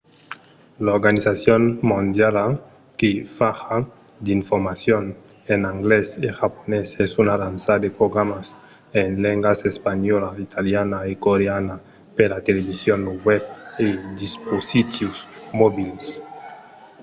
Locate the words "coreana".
11.25-11.75